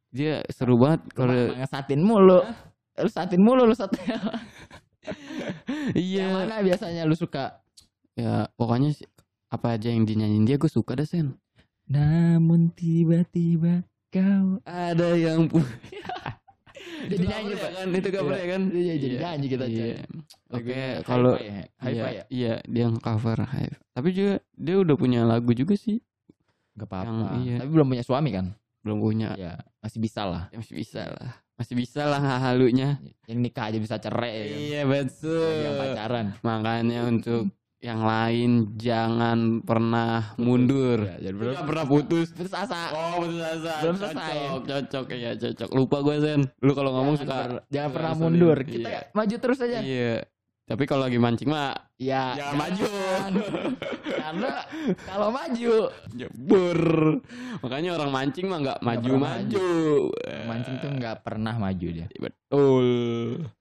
Dia 0.07 0.33
seru 0.49 0.75
banget 0.75 1.01
kalau 1.11 1.35
satin 1.65 2.01
mulu. 2.01 2.43
Lu 2.97 3.09
satin 3.09 3.39
mulu 3.39 3.63
lu 3.63 3.73
satin. 3.73 4.03
Yang 5.95 5.95
iya. 5.95 6.27
mana 6.27 6.59
biasanya 6.59 7.07
lu 7.07 7.15
suka? 7.15 7.63
Ya 8.13 8.51
pokoknya 8.53 8.91
sih 8.91 9.07
apa 9.47 9.79
aja 9.79 9.87
yang 9.87 10.03
dinyanyiin 10.03 10.43
dia 10.43 10.59
gue 10.59 10.67
suka 10.67 10.97
deh 10.97 11.07
Sen. 11.07 11.37
Namun 11.87 12.73
tiba-tiba 12.73 13.87
kau 14.09 14.59
Ada 14.63 15.15
yang 15.15 15.47
pu- 15.47 15.63
jadi 17.11 17.25
nyanyi 17.27 17.53
pak 17.55 17.69
ya 17.69 17.77
kan? 17.77 17.87
Itu 17.93 18.09
cover 18.13 18.35
ya 18.35 18.47
kan? 18.49 18.61
Iya, 18.73 18.93
jadi 18.97 19.15
Iya. 19.15 19.21
nyanyi 19.23 19.45
kita 19.49 19.65
Iya. 19.65 19.77
coy. 19.77 19.91
Oke, 20.47 20.79
kalau 21.03 21.33
ya? 21.35 21.63
iya, 21.83 22.03
ya? 22.09 22.23
iya, 22.31 22.53
dia 22.63 22.81
yang 22.87 22.97
cover 22.97 23.37
Hive. 23.43 23.77
Tapi 23.93 24.09
juga 24.15 24.33
dia 24.55 24.75
udah 24.79 24.95
punya 24.95 25.21
lagu 25.27 25.51
juga 25.51 25.75
sih. 25.75 25.99
Gak 26.77 26.87
apa-apa. 26.87 27.41
Iya. 27.41 27.55
Tapi 27.65 27.69
belum 27.73 27.87
punya 27.89 28.03
suami 28.05 28.29
kan? 28.31 28.53
Belum 28.85 29.01
punya. 29.01 29.35
Ya 29.35 29.59
masih 29.83 29.99
bisa 29.99 30.21
lah. 30.27 30.43
Ya, 30.53 30.57
masih 30.61 30.75
bisa 30.77 31.01
lah. 31.07 31.31
Masih 31.57 31.73
bisa 31.73 32.01
lah 32.05 32.21
halunya. 32.21 33.01
Yang 33.25 33.39
nikah 33.49 33.65
aja 33.73 33.79
bisa 33.81 33.95
cerai 33.97 34.33
kan? 34.45 34.59
Iya, 34.61 34.81
betul. 34.85 35.51
Yang 35.65 35.73
pacaran. 35.81 36.25
Makanya 36.45 36.99
untuk 37.09 37.49
yang 37.77 38.01
lain 38.01 38.73
jangan 38.73 39.61
pernah 39.61 40.33
mundur. 40.35 41.05
Ya, 41.21 41.29
Jangan 41.29 41.61
pernah 41.63 41.85
putus. 41.85 42.33
putus 42.33 42.49
asa. 42.51 42.89
Oh, 42.89 43.21
betul 43.21 43.37
asa. 43.39 43.73
Belum 43.79 43.95
selesai. 43.95 44.33
Cocok, 44.33 44.61
cocok 44.65 45.05
ya, 45.13 45.31
cocok. 45.35 45.69
Lupa 45.71 45.97
gue 46.01 46.15
Sen. 46.17 46.41
Lu 46.59 46.73
kalau 46.73 46.89
ngomong 46.91 47.15
jangan, 47.15 47.23
suka 47.23 47.37
per- 47.37 47.63
jangan 47.69 47.89
pernah 47.91 48.11
ngeselin. 48.11 48.25
mundur. 48.33 48.57
Kita 48.59 48.89
Iya. 48.89 49.01
maju 49.13 49.35
terus 49.37 49.59
aja. 49.61 49.79
Iya. 49.79 50.15
Tapi 50.67 50.83
kalau 50.83 51.07
lagi 51.07 51.15
mancing 51.15 51.47
mah 51.47 51.71
Ya, 51.97 52.37
jangan 52.37 52.59
maju. 52.61 52.85
Karena 54.05 54.51
kalau 55.01 55.27
maju 55.31 55.75
Jebur. 56.13 56.79
Makanya 57.63 57.97
orang 57.97 58.11
mancing 58.11 58.45
mah 58.45 58.59
nggak 58.61 58.79
maju-maju. 58.83 59.69
mancing 60.45 60.75
tuh 60.77 60.91
nggak 60.91 61.23
pernah 61.23 61.57
maju 61.57 61.87
dia. 61.87 62.05
Betul. 62.11 62.87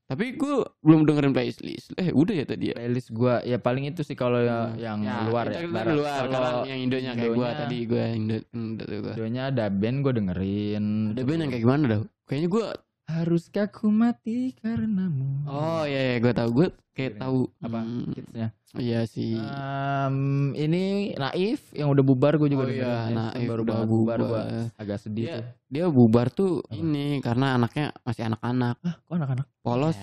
Tapi 0.05 0.35
gue 0.35 0.55
belum 0.83 1.03
dengerin 1.03 1.33
playlist. 1.33 1.95
Eh 1.95 2.11
udah 2.11 2.35
ya 2.35 2.45
tadi 2.45 2.71
ya. 2.71 2.75
Playlist 2.75 3.09
gua 3.11 3.41
ya 3.41 3.57
paling 3.57 3.87
itu 3.87 4.03
sih 4.03 4.13
kalau 4.13 4.39
ya- 4.39 4.75
yang 4.77 5.01
luar 5.31 5.49
ya. 5.49 5.63
kita 5.63 5.83
luar. 5.89 6.23
Kalau 6.29 6.53
yang 6.63 6.81
Indonya 6.83 7.15
kayak 7.15 7.33
gue 7.33 7.39
Indonya- 7.41 7.57
tadi 7.57 7.77
gue 7.87 8.05
Indo, 8.13 8.37
gua. 9.01 9.15
Indonya 9.15 9.43
ada 9.49 9.65
band 9.71 9.99
gue 10.03 10.13
dengerin. 10.13 10.85
Ada 11.15 11.23
band 11.23 11.41
yang 11.41 11.51
kayak 11.51 11.65
gimana 11.65 11.83
dah? 11.89 12.01
Kayaknya 12.27 12.49
gue 12.51 12.67
Haruskah 13.07 13.71
ku 13.71 13.87
mati 13.87 14.51
karenamu? 14.59 15.47
Oh 15.47 15.87
iya, 15.87 16.01
iya 16.05 16.17
gue 16.19 16.33
tahu 16.33 16.51
gue 16.53 16.69
kayak 16.91 17.15
Keren. 17.15 17.23
tahu 17.23 17.39
apa 17.61 17.79
Hmm, 17.79 18.11
hitsnya? 18.11 18.49
iya 18.77 19.01
sih. 19.07 19.39
Em, 19.39 20.17
ini 20.53 20.85
Naif 21.15 21.71
yang 21.71 21.87
udah 21.89 22.03
bubar 22.03 22.35
gue 22.35 22.49
juga 22.49 22.67
Oh 22.67 22.69
iya, 22.69 23.07
Naif 23.07 23.39
Naif 23.39 23.47
baru 23.47 23.61
udah 23.63 23.79
bubar, 23.81 23.87
bubar. 23.87 24.19
gua 24.19 24.43
agak 24.75 24.99
sedih 24.99 25.23
Dia, 25.25 25.37
tuh. 25.37 25.45
dia 25.71 25.85
bubar 25.89 26.27
tuh 26.29 26.53
Apa? 26.61 26.75
ini 26.75 27.23
karena 27.23 27.55
anaknya 27.55 27.95
masih 28.03 28.23
anak-anak. 28.27 28.75
Ah, 28.83 28.95
kok 28.99 29.15
anak-anak? 29.15 29.47
Polos. 29.63 29.97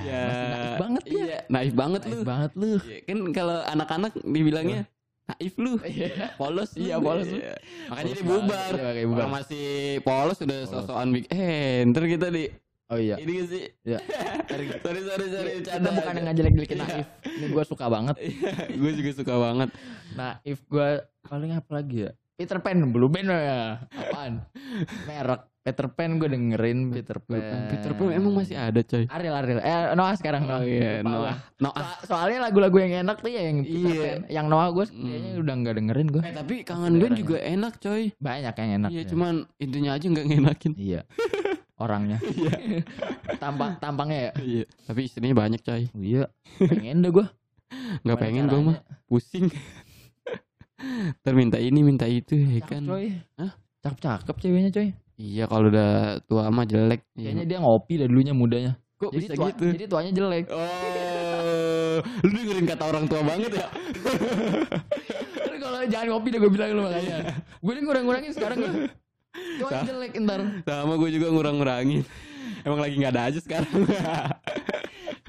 Ya, 0.00 0.20
masih 0.22 0.46
naif 0.46 0.74
banget 0.76 1.02
ya. 1.02 1.12
Iya, 1.16 1.38
naif 1.48 1.72
banget 1.74 2.00
Naif 2.02 2.12
lu. 2.12 2.20
banget 2.22 2.50
lu. 2.54 2.70
Iya, 2.78 2.98
kan 3.02 3.18
kalau 3.32 3.56
anak-anak 3.64 4.12
dibilangnya 4.20 4.80
naif 5.30 5.54
lu. 5.56 5.72
Iya. 5.86 6.34
Polos. 6.34 6.70
Iya, 6.74 6.96
polos 6.98 7.26
lu. 7.26 7.38
Iya. 7.38 7.54
Makanya 7.86 8.04
Polos 8.04 8.18
dia 8.18 8.28
bubar. 8.28 8.72
iya, 8.72 9.04
bubar. 9.06 9.18
Orang 9.18 9.32
masih 9.32 9.66
polos 10.02 10.38
udah 10.38 10.58
sosokan 10.66 11.08
bikin. 11.10 11.30
Eh, 11.30 11.86
ntar 11.88 12.04
kita 12.04 12.28
di 12.28 12.44
Oh 12.90 12.98
iya. 12.98 13.14
ini 13.22 13.38
gak 13.38 13.48
sih? 13.54 13.62
Iya. 13.86 13.98
sorry, 14.82 15.00
sorry, 15.06 15.26
sorry. 15.30 15.50
Kita 15.62 15.90
bukan 15.94 16.12
yang 16.18 16.26
ngajelek-jelekin 16.26 16.76
Iya. 16.76 16.86
Naif. 16.90 17.06
Ini 17.22 17.46
gue 17.48 17.64
suka 17.64 17.86
banget. 17.86 18.16
gue 18.82 18.92
juga 18.98 19.10
suka 19.14 19.34
banget. 19.38 19.68
Naif 20.12 20.58
gue 20.66 20.88
paling 21.22 21.52
apa 21.54 21.70
lagi 21.70 22.10
ya? 22.10 22.12
Peter 22.40 22.56
Pan, 22.56 22.80
Blue 22.88 23.12
Band 23.12 23.28
ya. 23.28 23.84
Apaan? 23.84 24.48
Merek. 25.04 25.44
Peter 25.60 25.92
Pan 25.92 26.16
gue 26.16 26.24
dengerin 26.24 26.88
Peter 26.88 27.20
Pan. 27.20 27.68
Peter 27.68 27.92
Pan 27.92 28.16
emang 28.16 28.32
masih 28.32 28.56
ada 28.56 28.80
coy. 28.80 29.04
Ariel 29.12 29.36
Ariel. 29.36 29.60
Eh 29.60 29.92
Noah 29.92 30.16
sekarang 30.16 30.48
Noah. 30.48 30.56
Oh 30.56 30.64
iya, 30.64 31.04
Noah. 31.04 31.36
Noah. 31.60 32.00
So- 32.00 32.16
soalnya 32.16 32.48
lagu-lagu 32.48 32.80
yang 32.80 33.04
enak 33.04 33.20
tuh 33.20 33.28
ya 33.28 33.44
yang 33.44 33.60
Peter 33.60 33.76
Iya. 33.92 34.00
Pan. 34.00 34.20
Yang 34.32 34.46
Noah 34.48 34.68
gue 34.72 34.84
kayaknya 34.88 35.30
Hmm. 35.30 35.42
udah 35.44 35.54
nggak 35.60 35.74
dengerin 35.76 36.08
gue. 36.08 36.22
Eh 36.24 36.32
tapi 36.32 36.54
kangen 36.64 36.92
band 36.96 37.14
juga 37.14 37.36
enak 37.36 37.72
coy. 37.76 38.02
Banyak 38.16 38.54
yang 38.56 38.70
enak. 38.80 38.88
Iya, 38.88 39.02
ya. 39.04 39.08
cuman 39.12 39.32
intinya 39.60 39.90
aja 39.92 40.06
nggak 40.08 40.26
ngenakin. 40.26 40.72
Iya. 40.80 41.00
Orangnya. 41.76 42.18
Tampang 43.42 43.76
tampangnya 43.76 44.18
ya. 44.18 44.32
Iya. 44.40 44.64
Tapi 44.88 45.00
istrinya 45.04 45.36
banyak 45.36 45.60
coy. 45.60 45.92
Iya. 45.92 46.24
Pengen 46.56 47.04
deh 47.04 47.12
gue. 47.12 47.26
Nggak 48.00 48.16
pengen 48.18 48.48
gue 48.48 48.60
mah. 48.64 48.78
Pusing. 49.04 49.52
Ntar 51.20 51.34
minta 51.34 51.56
ini 51.56 51.80
minta 51.80 52.04
itu 52.04 52.34
ya 52.34 52.58
Cakep 52.58 52.68
kan. 52.68 52.82
coy. 52.86 53.06
Hah? 53.36 53.52
Cakep-cakep 53.80 54.36
ceweknya 54.38 54.70
coy. 54.70 54.88
Iya 55.14 55.44
kalau 55.44 55.68
udah 55.68 55.90
tua 56.24 56.48
mah 56.48 56.64
jelek. 56.64 57.04
Kayaknya 57.12 57.44
dia 57.44 57.58
ngopi 57.60 57.94
dari 57.96 58.08
dulunya 58.08 58.32
mudanya. 58.32 58.72
kok 58.96 59.12
Jadi 59.12 59.20
bisa 59.22 59.32
tua, 59.32 59.48
gitu. 59.48 59.64
jadi 59.72 59.84
tuanya 59.88 60.12
jelek. 60.12 60.44
Oh, 60.52 61.96
lu 62.20 62.30
dengerin 62.30 62.66
kata 62.68 62.84
orang 62.84 63.04
tua 63.08 63.20
banget 63.24 63.52
ya? 63.56 63.66
Tapi 65.40 65.56
kalau 65.56 65.78
jangan 65.88 66.06
ngopi 66.12 66.28
deh 66.28 66.38
gue 66.38 66.52
bilang 66.52 66.68
lu 66.76 66.82
makanya. 66.84 67.16
gue 67.40 67.72
ini 67.72 67.80
ngurang-ngurangin 67.80 68.32
sekarang 68.36 68.56
gue. 68.60 68.72
Tuanya 69.56 69.82
jelek 69.88 70.12
ntar. 70.20 70.40
Sama 70.68 70.94
gue 71.00 71.10
juga 71.16 71.32
ngurang-ngurangin. 71.32 72.04
Emang 72.60 72.76
lagi 72.76 72.94
nggak 73.00 73.12
ada 73.16 73.22
aja 73.32 73.38
sekarang. 73.40 73.72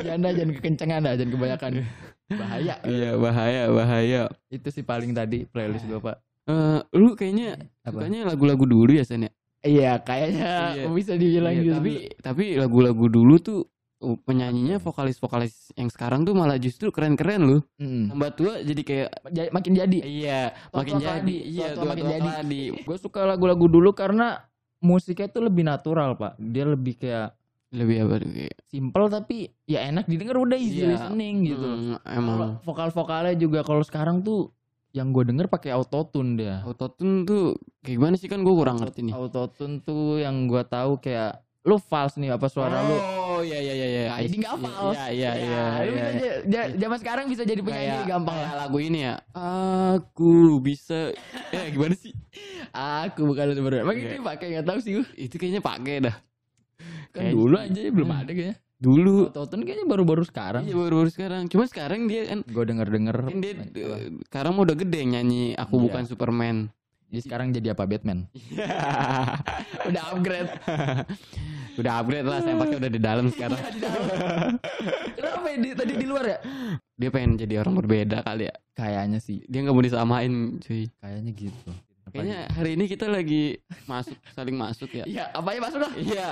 Jangan 0.02 0.34
jangan 0.34 0.52
kekencengan 0.58 1.00
dah, 1.06 1.14
jangan 1.14 1.32
kebanyakan. 1.32 1.72
Bahaya. 2.34 2.76
iya 2.84 3.12
bahaya 3.16 3.64
bahaya. 3.68 4.22
Itu 4.48 4.68
sih 4.68 4.82
paling 4.82 5.12
tadi 5.12 5.44
playlist 5.44 5.84
gue 5.84 5.98
pak. 5.98 6.18
Eh, 6.44 6.80
lu 6.94 7.14
kayaknya 7.14 7.56
Apa? 7.82 8.02
sukanya 8.02 8.26
lagu-lagu 8.26 8.64
dulu 8.64 8.92
ya 8.92 9.04
Sen 9.04 9.26
ya? 9.26 9.32
Iya 9.62 9.92
kayaknya 9.98 10.52
Iya. 10.74 10.86
bisa 10.98 11.14
dibilang 11.14 11.54
Iya, 11.54 11.62
gitu. 11.62 11.76
tapi 11.76 11.94
tapi 12.18 12.44
lagu-lagu 12.56 13.06
dulu 13.06 13.36
tuh 13.38 13.60
uh, 14.02 14.18
penyanyinya 14.20 14.82
vokalis-vokalis 14.82 15.70
yang 15.76 15.88
sekarang 15.88 16.22
tuh 16.22 16.34
malah 16.34 16.58
justru 16.58 16.90
keren-keren 16.90 17.42
loh. 17.42 17.62
Mm. 17.78 18.10
Tambah 18.10 18.30
tua 18.34 18.54
jadi 18.60 18.82
kayak 18.82 19.10
Ja- 19.30 19.52
makin 19.52 19.74
jadi. 19.76 20.00
iya 20.02 20.42
Tua-tua 20.68 20.78
makin 20.82 20.96
jadi. 20.98 21.38
Iya, 21.46 21.68
tua-tua 21.72 21.90
makin 21.94 22.06
jadi. 22.10 22.62
Gue 22.82 22.98
suka 22.98 23.22
lagu-lagu 23.24 23.66
dulu 23.66 23.94
karena 23.94 24.42
musiknya 24.80 25.30
tuh 25.30 25.46
lebih 25.46 25.62
natural 25.62 26.18
pak. 26.18 26.42
Dia 26.42 26.66
lebih 26.66 26.98
kayak 26.98 27.38
Lebih 27.72 28.04
apa 28.04 28.16
kayak 28.20 28.56
simple 28.66 29.06
tapi 29.08 29.38
ya 29.64 29.80
enak 29.86 30.04
didengar 30.06 30.36
udah 30.38 30.56
easy 30.56 30.82
Iya. 30.82 30.92
listening 30.92 31.36
gitu. 31.46 31.64
mm, 31.64 31.96
Kalau 31.98 32.12
emang 32.14 32.40
vokal-vokalnya 32.62 33.34
juga 33.34 33.60
kalau 33.62 33.80
sekarang 33.82 34.20
tuh 34.20 34.52
yang 34.92 35.10
gue 35.10 35.24
denger 35.24 35.48
pakai 35.48 35.72
autotune 35.72 36.36
dia. 36.36 36.60
autotune 36.62 37.24
tuh 37.24 37.56
kayak 37.80 37.96
gimana 37.96 38.16
sih 38.16 38.28
kan 38.28 38.40
gue 38.40 38.52
kurang 38.52 38.76
ngerti 38.78 39.02
nih. 39.02 39.14
Autotune 39.14 39.80
tuh 39.80 40.20
yang 40.20 40.46
gue 40.46 40.60
tahu 40.62 41.00
kayak 41.00 41.40
lu 41.62 41.78
false 41.78 42.18
nih 42.18 42.28
apa 42.30 42.44
suara 42.46 42.82
lu. 42.82 42.98
Oh 43.32 43.40
iya 43.40 43.56
iya 43.56 43.74
iya 43.74 43.88
iya. 43.88 44.04
Jadi 44.20 44.36
nggak 44.36 44.56
false. 44.60 44.98
Iya 44.98 45.08
iya 45.08 45.32
iya. 45.32 45.48
Ya, 45.48 45.64
lu 45.80 45.88
iya, 45.88 45.88
bisa 45.88 46.12
aja- 46.12 46.40
ja- 46.44 46.72
zaman 46.76 46.98
sekarang 47.00 47.26
bisa 47.26 47.44
jadi 47.44 47.62
penyanyi 47.62 47.88
Kayak- 47.98 48.10
gampang 48.10 48.36
kayak 48.36 48.50
lah. 48.50 48.58
lagu 48.60 48.78
ini 48.80 49.00
ya. 49.02 49.16
Aku 49.96 50.32
bisa. 50.60 51.00
Eh 51.54 51.68
gimana 51.70 51.94
sih? 51.94 52.12
Aku 52.72 53.24
bukan 53.24 53.44
lu 53.48 53.62
baru. 53.62 53.76
Emang 53.82 53.96
Iya. 53.96 54.10
ini 54.10 54.20
pakai 54.20 54.46
nggak 54.50 54.66
tahu 54.66 54.80
sih 54.80 54.92
gue. 54.94 55.08
Itu 55.16 55.36
kayaknya 55.36 55.62
pakai 55.62 55.96
dah. 56.02 56.16
Kan 57.12 57.22
Kayak- 57.22 57.36
dulu 57.36 57.56
aja 57.56 57.80
belum 57.86 58.10
Hmm. 58.10 58.20
ada 58.20 58.32
kayaknya. 58.32 58.56
Dulu. 58.82 59.30
Autotune 59.30 59.62
kayaknya 59.62 59.86
baru-baru 59.86 60.24
sekarang. 60.24 60.64
Iya 60.64 60.74
baru-baru 60.74 61.10
sekarang. 61.10 61.42
Cuma 61.46 61.64
sekarang 61.66 62.08
dia 62.08 62.26
kan 62.26 62.42
Gue 62.44 62.64
denger-denger. 62.64 63.18
kan 63.22 63.38
dia 63.38 63.54
eh, 63.54 64.10
sekarang 64.26 64.54
udah 64.56 64.74
gede 64.74 65.02
nyanyi 65.06 65.54
aku 65.54 65.78
Iya. 65.78 65.84
bukan 65.86 66.04
Superman. 66.06 66.58
Jadi 67.06 67.22
sekarang 67.22 67.52
jadi 67.52 67.76
apa 67.76 67.84
Batman? 67.86 68.24
Udah 69.86 70.04
upgrade. 70.10 70.48
udah 71.80 71.94
upgrade 71.98 72.24
lah 72.24 72.40
sempaknya 72.40 72.78
udah 72.78 72.90
di 72.90 73.02
dalam 73.02 73.26
sekarang. 73.28 73.60
Kenapa 75.14 75.46
ya? 75.46 75.58
Di- 75.58 75.76
tadi 75.76 75.94
di 75.94 76.06
luar 76.06 76.26
ya? 76.26 76.38
Dia 76.94 77.10
pengen 77.10 77.36
jadi 77.36 77.60
orang 77.60 77.76
berbeda 77.76 78.22
kali 78.22 78.48
ya. 78.48 78.56
Kayaknya 78.72 79.20
sih. 79.20 79.44
Dia 79.44 79.60
nggak 79.62 79.74
mau 79.74 79.84
disamain 79.84 80.32
cuy. 80.58 80.88
Kayaknya 80.96 81.32
gitu. 81.34 81.72
Kayaknya 82.10 82.40
hari 82.50 82.70
ini 82.74 82.86
kita 82.86 83.06
lagi 83.06 83.56
masuk 83.86 84.18
saling 84.34 84.58
masuk 84.58 84.90
ya. 84.92 85.06
Iya, 85.06 85.26
apa 85.32 85.54
ya 85.54 85.60
masuk 85.62 85.80
dah? 85.80 85.94
Iya, 85.96 86.30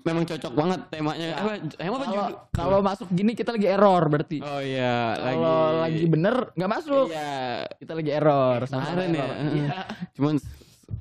memang 0.00 0.24
cocok 0.24 0.52
banget 0.54 0.80
temanya. 0.88 1.26
Ya. 1.26 1.36
Apa, 1.36 1.50
emang 1.76 1.98
apa 1.98 2.06
Kalau 2.06 2.14
judul? 2.16 2.36
kalau 2.54 2.78
masuk 2.80 3.08
gini 3.10 3.32
kita 3.34 3.50
lagi 3.50 3.66
error 3.66 4.02
berarti. 4.06 4.38
Oh 4.40 4.62
iya, 4.62 5.12
Kalau 5.14 5.82
lagi 5.82 6.04
bener 6.06 6.34
nggak 6.54 6.70
masuk. 6.70 7.06
Iya, 7.10 7.66
Kita 7.76 7.92
lagi 7.92 8.10
error. 8.10 8.58
Kemarin 8.64 9.10
ya. 9.10 9.26
Iya. 9.42 9.68
cuman 10.16 10.34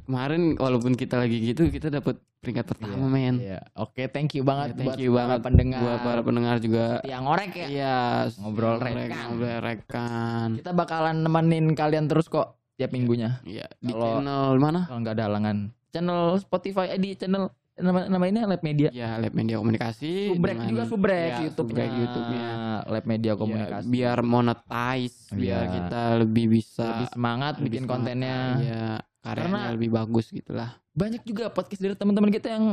kemarin 0.01 0.41
walaupun 0.57 0.93
kita 0.95 1.15
lagi 1.15 1.37
gitu, 1.39 1.69
kita 1.69 1.87
dapat 1.87 2.19
peringkat 2.41 2.65
pertama 2.67 3.05
men. 3.05 3.37
Iya. 3.37 3.63
Oke, 3.77 4.09
thank 4.09 4.33
you 4.33 4.41
banget 4.41 4.75
thank 4.75 4.91
buat 4.91 4.99
you 4.99 5.13
para 5.13 5.19
banget 5.23 5.39
pendengar. 5.45 5.79
buat 5.79 5.99
para 6.01 6.21
pendengar 6.25 6.55
juga. 6.59 6.85
yang 7.05 7.23
ngorek 7.23 7.53
ya. 7.55 7.67
Iya, 7.69 7.97
Ngobrol 8.41 8.75
rekan. 8.75 9.07
ngobrol 9.29 9.59
rekan. 9.61 10.47
Kita 10.59 10.71
bakalan 10.73 11.21
nemenin 11.21 11.71
kalian 11.71 12.09
terus 12.09 12.27
kok 12.27 12.59
tiap 12.75 12.91
minggunya. 12.91 13.39
Iya, 13.43 13.67
di 13.77 13.91
Kalau- 13.91 14.19
channel 14.19 14.43
mana? 14.57 14.79
Kalau 14.85 14.99
nggak 14.99 15.15
ada 15.15 15.25
halangan. 15.27 15.57
Channel 15.91 16.21
Spotify 16.37 16.85
eh, 16.89 16.99
di 16.99 17.13
channel 17.13 17.51
nama 17.75 18.05
nama 18.05 18.25
ini 18.25 18.39
Lab 18.41 18.61
Media. 18.61 18.89
Ya, 18.91 19.17
Lab 19.17 19.33
Media 19.33 19.57
Komunikasi. 19.57 20.35
Subrek 20.35 20.53
dengan- 20.55 20.69
juga 20.69 20.83
subrek 20.85 21.29
ya, 21.31 21.37
YouTube-nya. 21.45 21.85
YouTube-nya. 21.89 22.47
Lab 22.85 23.05
Media 23.05 23.31
Ya, 23.31 23.37
Komunikasi. 23.37 23.85
biar 23.87 24.17
monetize, 24.21 25.17
biar 25.31 25.61
Iya. 25.61 25.71
kita 25.73 26.01
lebih 26.19 26.45
bisa 26.49 26.87
lebih 26.87 27.09
semangat 27.09 27.53
lebih 27.57 27.65
bikin 27.67 27.83
semangat, 27.83 27.91
kontennya. 27.97 28.37
Iya, 28.59 28.85
karyanya 29.19 29.49
Karena- 29.49 29.73
lebih 29.73 29.89
bagus 29.91 30.25
gitulah. 30.29 30.69
Banyak 30.91 31.21
juga 31.23 31.47
podcast 31.47 31.79
dari 31.79 31.95
teman-teman 31.95 32.29
kita 32.29 32.47
yang 32.51 32.65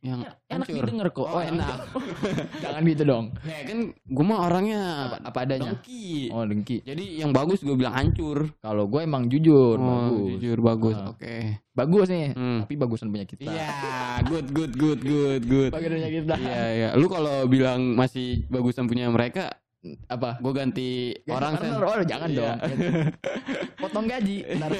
Yang 0.00 0.32
enak 0.48 0.64
hancur. 0.64 0.80
didengar 0.80 1.08
kok. 1.12 1.26
Oh, 1.26 1.38
enak. 1.38 1.76
Jangan 2.64 2.80
gitu 2.82 3.02
dong. 3.04 3.24
Ya 3.44 3.60
kan 3.62 3.78
gue 3.92 4.24
mah 4.24 4.38
orangnya 4.42 4.80
Apa, 5.06 5.16
apa 5.28 5.38
adanya. 5.44 5.76
dengki. 5.76 6.32
Oh, 6.32 6.40
dengki. 6.42 6.80
Jadi 6.80 7.20
yang 7.20 7.30
bagus 7.30 7.60
gue 7.60 7.76
bilang 7.76 7.92
hancur. 7.92 8.48
Kalau 8.58 8.88
gue 8.88 9.00
emang 9.00 9.28
jujur, 9.28 9.76
Oh, 9.76 9.84
bagus. 10.08 10.40
jujur 10.40 10.58
bagus. 10.58 10.96
Ah. 10.96 11.12
Oke. 11.12 11.60
Bagus 11.70 12.08
nih. 12.08 12.32
Hmm. 12.32 12.64
Tapi 12.64 12.74
bagusan 12.74 13.08
punya 13.08 13.24
kita. 13.24 13.44
Iya, 13.44 13.68
good 14.24 14.48
good 14.50 14.72
good 14.72 15.00
good 15.00 15.42
good. 15.44 15.70
Bagusan 15.70 15.92
punya 15.94 16.10
kita. 16.10 16.34
Iya 16.34 16.62
iya. 16.72 16.88
Lu 16.96 17.06
kalau 17.06 17.44
bilang 17.44 17.92
masih 17.92 18.48
bagusan 18.48 18.84
punya 18.84 19.04
mereka, 19.06 19.52
Apa? 20.06 20.36
gue 20.36 20.52
ganti 20.52 20.88
Gaji 21.18 21.28
orang 21.30 21.52
sen. 21.56 21.70
Oh, 21.74 22.00
jangan 22.02 22.28
Iya. 22.28 22.36
dong. 22.36 22.56
Potong 23.80 24.06
gaji. 24.06 24.36
Ntar. 24.54 24.70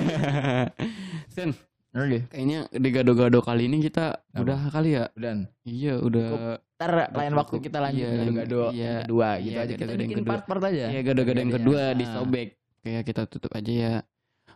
sen, 1.29 1.49
Oke. 1.91 2.19
kayaknya 2.27 2.71
di 2.71 2.89
gado-gado 2.89 3.39
kali 3.41 3.67
ini 3.67 3.83
kita 3.83 4.23
Apa? 4.23 4.39
udah 4.39 4.59
kali 4.71 4.91
ya. 4.95 5.05
Dan 5.13 5.51
Iya, 5.63 5.99
udah. 5.99 6.29
ntar 6.73 7.11
lain 7.11 7.35
waktu 7.35 7.57
kita 7.59 7.79
lanjut 7.79 7.99
Iya, 8.01 8.11
gado-gado 8.17 8.61
iya. 8.71 8.87
yang 8.87 9.03
kedua 9.05 9.29
gitu 9.35 9.51
Iya, 9.51 9.59
aja. 9.59 9.67
Kita 9.67 9.75
gado-gado 9.77 9.91
yang 9.91 10.01
bikin 10.07 10.19
kedua. 10.21 10.31
part-part 10.33 10.63
aja. 10.65 10.85
Iya, 10.87 11.01
gado-gado 11.03 11.39
yang 11.41 11.53
kedua 11.53 11.81
Ah. 11.83 11.91
disobek. 11.93 12.49
Kayak 12.81 13.03
kita 13.05 13.23
tutup 13.27 13.53
aja 13.53 13.73
ya. 13.73 13.95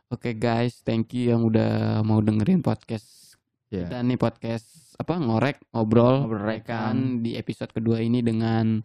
Oke 0.06 0.30
guys, 0.32 0.78
thank 0.80 1.10
you 1.10 1.28
yang 1.28 1.42
udah 1.42 1.70
mau 2.00 2.18
dengerin 2.18 2.60
podcast 2.60 3.34
Iya. 3.66 3.90
kita 3.90 3.96
nih 4.00 4.14
podcast 4.16 4.66
apa 4.94 5.18
ngorek 5.18 5.58
ngobrol 5.68 6.22
Ngobrol 6.22 6.46
rekan 6.46 6.96
di 7.18 7.34
episode 7.34 7.66
kedua 7.68 7.98
ini 7.98 8.22
dengan 8.22 8.78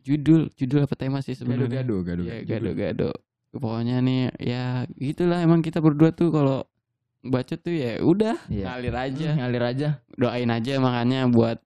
judul 0.00 0.48
judul 0.50 0.82
apa 0.82 0.96
tema 0.96 1.20
sih 1.20 1.36
sebenarnya 1.36 1.84
Gado, 1.84 2.00
gado, 2.00 2.22
Iya, 2.22 2.48
gado-gado. 2.48 3.12
Pokoknya 3.52 4.00
nih 4.00 4.32
ya 4.40 4.64
gitulah 4.90 5.38
emang 5.38 5.60
kita 5.60 5.78
berdua 5.78 6.10
tuh 6.10 6.32
kalau 6.32 6.64
baca 7.22 7.54
tuh 7.54 7.70
ya 7.72 8.02
udah 8.02 8.36
Iya. 8.46 8.66
ngalir 8.68 8.94
aja. 8.94 9.26
Hmm, 9.30 9.38
ngalir 9.38 9.62
aja. 9.64 9.88
Doain 10.12 10.50
aja 10.50 10.74
makanya 10.78 11.26
buat 11.26 11.58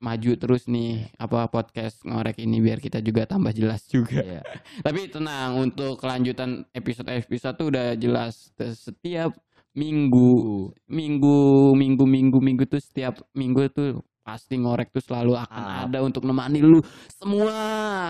maju 0.00 0.32
terus 0.32 0.64
nih 0.64 1.12
apa 1.16 1.44
podcast 1.52 2.00
ngorek 2.04 2.40
ini 2.40 2.56
biar 2.60 2.80
kita 2.80 3.00
juga 3.00 3.28
tambah 3.28 3.52
jelas 3.52 3.84
juga. 3.84 4.20
Iya. 4.20 4.40
Tapi 4.86 5.08
tenang 5.08 5.60
untuk 5.60 6.00
kelanjutan 6.00 6.64
episode-episode 6.72 7.56
tuh 7.56 7.68
udah 7.68 7.96
jelas 7.96 8.48
setiap 8.56 9.36
minggu 9.70 10.72
minggu 10.90 11.38
minggu 11.78 12.04
minggu 12.04 12.38
minggu 12.42 12.64
tuh 12.66 12.82
setiap 12.82 13.22
minggu 13.32 13.70
tuh 13.70 14.02
pasti 14.20 14.54
ngorek 14.54 14.90
tuh 14.90 15.00
selalu 15.00 15.32
akan 15.34 15.62
Ah. 15.62 15.84
ada 15.84 15.98
untuk 16.00 16.22
nemani 16.22 16.60
lu 16.60 16.80
semua. 17.10 17.54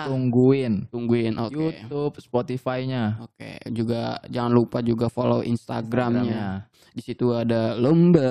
Tungguin 0.04 0.86
Tungguin 0.86 1.34
oke. 1.36 1.54
YouTube, 1.54 2.14
Spotify-nya, 2.18 3.18
Oke, 3.20 3.56
juga 3.70 4.18
jangan 4.26 4.52
lupa 4.52 4.78
juga 4.80 5.06
follow 5.06 5.40
Instagramnya. 5.40 6.26
Instagramnya. 6.26 6.68
Di 6.90 7.00
situ 7.00 7.30
ada 7.30 7.72
lomba 7.74 8.30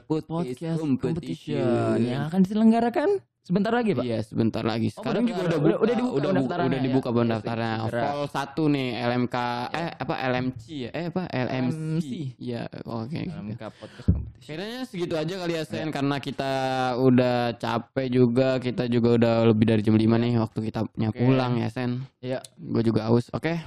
podcast, 0.00 0.30
Podcast 0.54 0.78
competition. 0.78 1.02
competition 1.18 1.98
yang 2.00 2.22
akan 2.26 2.40
diselenggarakan 2.40 3.08
sebentar 3.46 3.70
lagi, 3.70 3.94
Pak. 3.94 4.02
Iya, 4.02 4.18
sebentar 4.20 4.60
lagi. 4.60 4.90
Oh, 4.90 4.94
Sekarang 4.98 5.22
udah- 5.22 5.30
juga 5.30 5.40
udah- 5.46 5.46
udah, 5.46 5.60
udah- 5.62 5.78
udah 5.78 5.94
dibuka 5.94 6.16
udah, 6.18 6.66
udah 6.66 6.66
ya? 6.66 6.82
dibuka 6.82 7.08
pendaftarannya. 7.14 7.78
segera. 7.86 8.02
Vol 8.10 8.26
1 8.26 8.62
nih 8.66 8.88
LMK 8.98 9.36
eh 9.70 9.90
apa 9.94 10.14
LMC 10.26 10.62
ya? 10.82 10.90
Eh 10.90 11.04
apa 11.08 11.22
LMC. 11.30 12.08
Iya, 12.36 12.62
oke. 12.82 13.20
Gitu. 13.22 13.54
Cup 13.54 13.72
podcast 13.78 14.08
competition. 14.10 14.46
Kayaknya 14.50 14.82
segitu 14.84 15.14
aja 15.14 15.34
kali 15.38 15.52
ya. 15.54 15.62
Sen 15.62 15.88
karena 15.88 16.16
kita 16.18 16.52
udah 16.98 17.36
capek 17.54 18.06
juga, 18.10 18.48
kita 18.58 18.84
juga 18.86 19.08
udah 19.14 19.34
lebih 19.46 19.66
dari 19.66 19.80
jam 19.80 19.94
5 19.94 20.18
nih 20.18 20.36
waktu 20.36 20.58
kita 20.66 20.82
Oke. 20.84 21.14
pulang 21.14 21.56
ya 21.56 21.70
Sen. 21.70 22.02
Iya. 22.18 22.42
Gue 22.58 22.82
juga 22.82 23.06
aus. 23.06 23.30
Oke, 23.30 23.62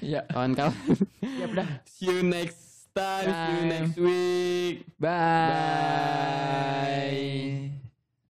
Iya. 0.00 0.24
kawan-kawan. 0.32 0.72
Siap 1.20 1.50
dah. 1.52 1.68
See 1.84 2.08
you 2.08 2.24
next 2.24 2.56
time. 2.90 3.28
See 3.28 3.52
you 3.52 3.64
next 3.68 3.96
week. 3.96 4.76
Bye. 4.96 5.52
Bye. 6.80 7.69